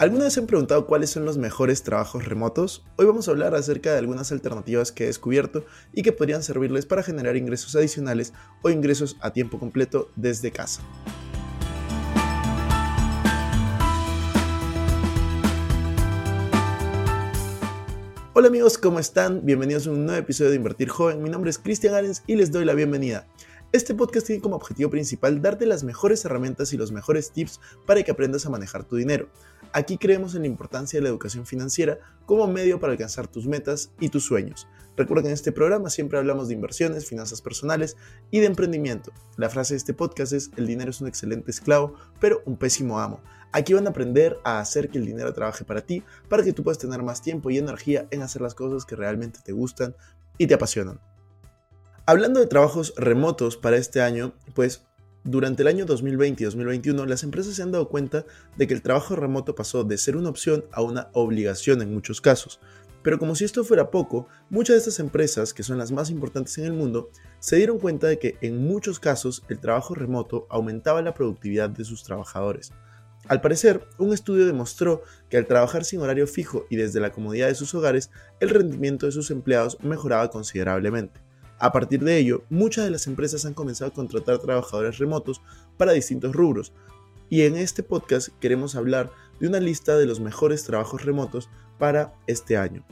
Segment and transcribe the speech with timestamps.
[0.00, 2.82] ¿Alguna vez se han preguntado cuáles son los mejores trabajos remotos?
[2.96, 6.86] Hoy vamos a hablar acerca de algunas alternativas que he descubierto y que podrían servirles
[6.86, 8.32] para generar ingresos adicionales
[8.62, 10.80] o ingresos a tiempo completo desde casa.
[18.32, 19.44] Hola amigos, ¿cómo están?
[19.44, 21.22] Bienvenidos a un nuevo episodio de Invertir Joven.
[21.22, 23.26] Mi nombre es Cristian Arens y les doy la bienvenida.
[23.72, 28.02] Este podcast tiene como objetivo principal darte las mejores herramientas y los mejores tips para
[28.02, 29.28] que aprendas a manejar tu dinero.
[29.72, 33.92] Aquí creemos en la importancia de la educación financiera como medio para alcanzar tus metas
[34.00, 34.66] y tus sueños.
[34.96, 37.96] Recuerda que en este programa siempre hablamos de inversiones, finanzas personales
[38.30, 39.12] y de emprendimiento.
[39.36, 42.98] La frase de este podcast es, el dinero es un excelente esclavo, pero un pésimo
[42.98, 43.20] amo.
[43.52, 46.62] Aquí van a aprender a hacer que el dinero trabaje para ti, para que tú
[46.64, 49.94] puedas tener más tiempo y energía en hacer las cosas que realmente te gustan
[50.36, 51.00] y te apasionan.
[52.06, 54.84] Hablando de trabajos remotos para este año, pues
[55.24, 58.24] durante el año 2020 y 2021, las empresas se han dado cuenta
[58.56, 62.20] de que el trabajo remoto pasó de ser una opción a una obligación en muchos
[62.22, 62.58] casos.
[63.02, 66.56] Pero como si esto fuera poco, muchas de estas empresas, que son las más importantes
[66.58, 71.02] en el mundo, se dieron cuenta de que en muchos casos el trabajo remoto aumentaba
[71.02, 72.72] la productividad de sus trabajadores.
[73.28, 77.48] Al parecer, un estudio demostró que al trabajar sin horario fijo y desde la comodidad
[77.48, 78.10] de sus hogares,
[78.40, 81.20] el rendimiento de sus empleados mejoraba considerablemente.
[81.60, 85.42] A partir de ello, muchas de las empresas han comenzado a contratar trabajadores remotos
[85.76, 86.72] para distintos rubros.
[87.28, 92.14] Y en este podcast queremos hablar de una lista de los mejores trabajos remotos para
[92.26, 92.82] este año.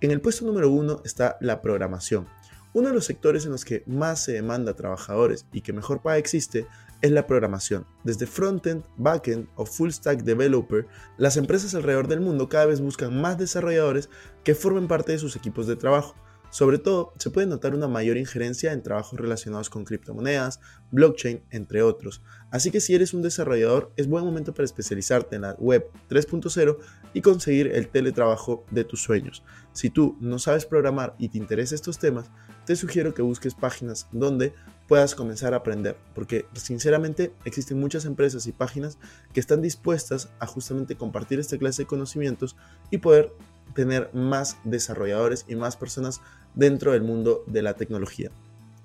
[0.00, 2.26] En el puesto número uno está la programación.
[2.72, 6.16] Uno de los sectores en los que más se demanda trabajadores y que mejor paga
[6.16, 6.66] existe
[7.02, 7.86] es la programación.
[8.04, 10.86] Desde frontend, backend o full stack developer,
[11.18, 14.08] las empresas alrededor del mundo cada vez buscan más desarrolladores
[14.44, 16.14] que formen parte de sus equipos de trabajo.
[16.54, 20.60] Sobre todo, se puede notar una mayor injerencia en trabajos relacionados con criptomonedas,
[20.92, 22.22] blockchain, entre otros.
[22.52, 26.78] Así que si eres un desarrollador, es buen momento para especializarte en la web 3.0
[27.12, 29.42] y conseguir el teletrabajo de tus sueños.
[29.72, 32.30] Si tú no sabes programar y te interesan estos temas,
[32.66, 34.54] te sugiero que busques páginas donde
[34.86, 38.98] puedas comenzar a aprender, porque sinceramente existen muchas empresas y páginas
[39.32, 42.54] que están dispuestas a justamente compartir esta clase de conocimientos
[42.92, 43.32] y poder
[43.74, 46.20] tener más desarrolladores y más personas
[46.54, 48.30] dentro del mundo de la tecnología.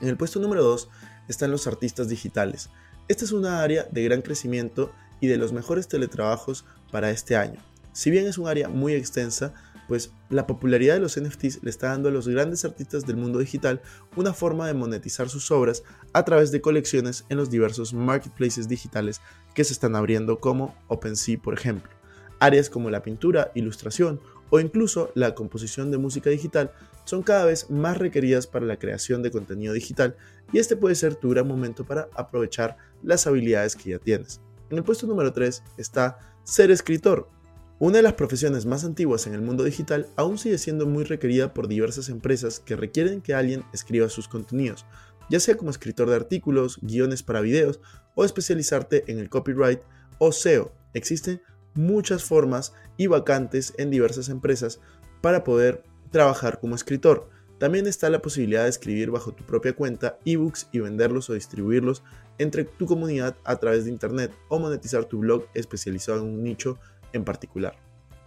[0.00, 0.88] En el puesto número 2
[1.28, 2.70] están los artistas digitales.
[3.08, 7.60] Esta es una área de gran crecimiento y de los mejores teletrabajos para este año.
[7.92, 9.52] Si bien es un área muy extensa,
[9.88, 13.38] pues la popularidad de los NFTs le está dando a los grandes artistas del mundo
[13.38, 13.82] digital
[14.16, 15.82] una forma de monetizar sus obras
[16.12, 19.20] a través de colecciones en los diversos marketplaces digitales
[19.54, 21.92] que se están abriendo como OpenSea por ejemplo.
[22.40, 24.20] Áreas como la pintura, ilustración
[24.52, 26.72] o incluso la composición de música digital
[27.06, 30.14] son cada vez más requeridas para la creación de contenido digital
[30.52, 34.42] y este puede ser tu gran momento para aprovechar las habilidades que ya tienes.
[34.68, 37.30] En el puesto número 3 está ser escritor.
[37.78, 41.54] Una de las profesiones más antiguas en el mundo digital aún sigue siendo muy requerida
[41.54, 44.84] por diversas empresas que requieren que alguien escriba sus contenidos,
[45.30, 47.80] ya sea como escritor de artículos, guiones para videos
[48.14, 49.80] o especializarte en el copyright
[50.18, 50.74] o SEO.
[50.92, 51.40] Existen
[51.74, 54.80] muchas formas y vacantes en diversas empresas
[55.20, 57.28] para poder trabajar como escritor.
[57.58, 62.02] También está la posibilidad de escribir bajo tu propia cuenta ebooks y venderlos o distribuirlos
[62.38, 66.78] entre tu comunidad a través de internet o monetizar tu blog especializado en un nicho
[67.12, 67.76] en particular.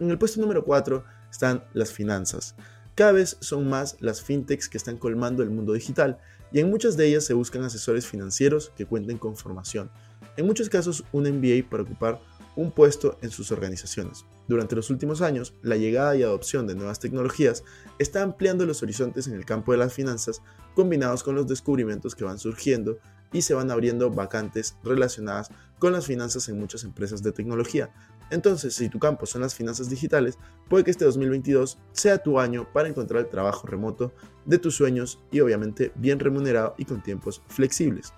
[0.00, 2.54] En el puesto número 4 están las finanzas.
[2.94, 6.18] Cada vez son más las fintechs que están colmando el mundo digital
[6.50, 9.90] y en muchas de ellas se buscan asesores financieros que cuenten con formación.
[10.38, 12.20] En muchos casos un MBA para ocupar
[12.56, 14.24] un puesto en sus organizaciones.
[14.48, 17.62] Durante los últimos años, la llegada y adopción de nuevas tecnologías
[17.98, 20.42] está ampliando los horizontes en el campo de las finanzas,
[20.74, 22.98] combinados con los descubrimientos que van surgiendo
[23.32, 27.90] y se van abriendo vacantes relacionadas con las finanzas en muchas empresas de tecnología.
[28.30, 30.38] Entonces, si tu campo son las finanzas digitales,
[30.68, 34.12] puede que este 2022 sea tu año para encontrar el trabajo remoto
[34.44, 38.12] de tus sueños y obviamente bien remunerado y con tiempos flexibles.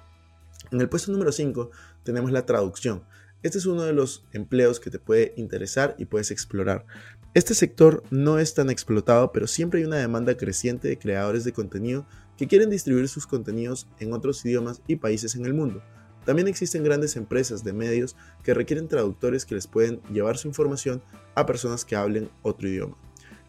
[0.71, 1.71] En el puesto número 5
[2.05, 3.03] tenemos la traducción.
[3.45, 6.87] Este es uno de los empleos que te puede interesar y puedes explorar.
[7.35, 11.53] Este sector no es tan explotado, pero siempre hay una demanda creciente de creadores de
[11.53, 12.05] contenido
[12.37, 15.85] que quieren distribuir sus contenidos en otros idiomas y países en el mundo.
[16.25, 21.01] También existen grandes empresas de medios que requieren traductores que les pueden llevar su información
[21.37, 22.97] a personas que hablen otro idioma.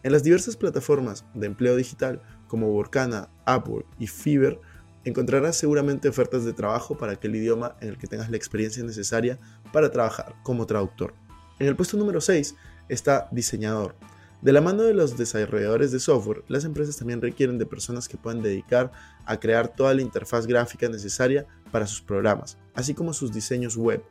[0.04, 4.60] En las diversas plataformas de empleo digital como Workana, Upwork y Fiverr,
[5.04, 9.38] encontrarás seguramente ofertas de trabajo para aquel idioma en el que tengas la experiencia necesaria
[9.72, 11.14] para trabajar como traductor.
[11.58, 12.54] En el puesto número 6
[12.88, 13.94] está diseñador.
[14.42, 18.16] De la mano de los desarrolladores de software, las empresas también requieren de personas que
[18.16, 18.90] puedan dedicar
[19.26, 24.02] a crear toda la interfaz gráfica necesaria para sus programas, así como sus diseños web.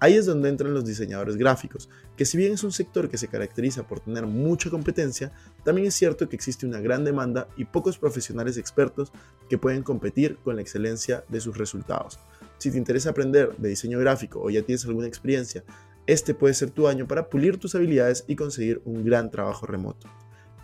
[0.00, 3.28] Ahí es donde entran los diseñadores gráficos, que si bien es un sector que se
[3.28, 5.32] caracteriza por tener mucha competencia,
[5.64, 9.12] también es cierto que existe una gran demanda y pocos profesionales expertos
[9.48, 12.20] que pueden competir con la excelencia de sus resultados.
[12.58, 15.64] Si te interesa aprender de diseño gráfico o ya tienes alguna experiencia
[16.08, 20.08] este puede ser tu año para pulir tus habilidades y conseguir un gran trabajo remoto.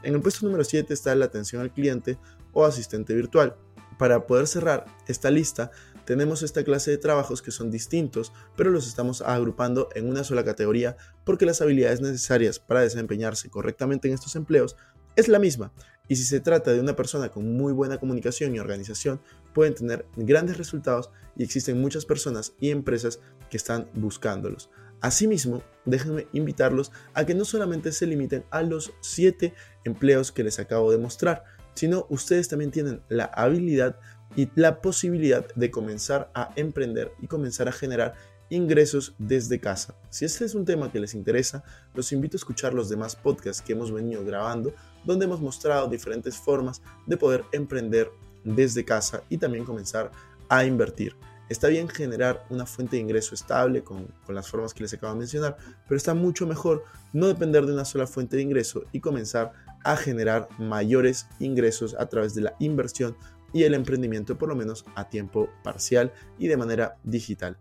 [0.02, 2.16] En el puesto número 7 está la atención al cliente
[2.54, 3.54] o asistente virtual.
[3.98, 5.70] Para poder cerrar esta lista,
[6.04, 10.44] tenemos esta clase de trabajos que son distintos, pero los estamos agrupando en una sola
[10.44, 14.76] categoría porque las habilidades necesarias para desempeñarse correctamente en estos empleos
[15.16, 15.72] es la misma.
[16.06, 19.20] Y si se trata de una persona con muy buena comunicación y organización,
[19.54, 24.70] pueden tener grandes resultados y existen muchas personas y empresas que están buscándolos.
[25.00, 29.54] Asimismo, déjenme invitarlos a que no solamente se limiten a los 7
[29.84, 33.98] empleos que les acabo de mostrar, sino ustedes también tienen la habilidad
[34.36, 38.14] y la posibilidad de comenzar a emprender y comenzar a generar
[38.50, 39.94] ingresos desde casa.
[40.10, 41.64] Si este es un tema que les interesa,
[41.94, 46.36] los invito a escuchar los demás podcasts que hemos venido grabando, donde hemos mostrado diferentes
[46.36, 48.10] formas de poder emprender
[48.44, 50.10] desde casa y también comenzar
[50.48, 51.16] a invertir.
[51.48, 55.18] Está bien generar una fuente de ingreso estable con, las formas que les acabo de
[55.20, 59.52] mencionar, pero está mucho mejor no depender de una sola fuente de ingreso y comenzar
[59.84, 63.14] a generar mayores ingresos a través de la inversión
[63.54, 67.56] y el emprendimiento, por lo menos a tiempo parcial y de manera digital.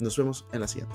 [0.00, 0.94] Nos vemos en la siguiente.